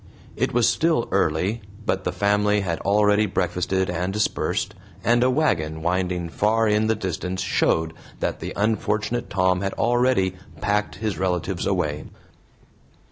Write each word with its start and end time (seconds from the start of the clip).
It 0.35 0.51
was 0.51 0.67
still 0.67 1.07
early, 1.11 1.61
but 1.85 2.05
the 2.05 2.11
family 2.11 2.61
had 2.61 2.79
already 2.79 3.27
breakfasted 3.27 3.87
and 3.87 4.11
dispersed, 4.11 4.73
and 5.03 5.23
a 5.23 5.29
wagon 5.29 5.83
winding 5.83 6.27
far 6.29 6.67
in 6.67 6.87
the 6.87 6.95
distance 6.95 7.39
showed 7.43 7.93
that 8.19 8.39
the 8.39 8.51
unfortunate 8.55 9.29
Tom 9.29 9.61
had 9.61 9.73
already 9.73 10.33
"packed" 10.59 10.95
his 10.95 11.19
relatives 11.19 11.67
away. 11.67 12.05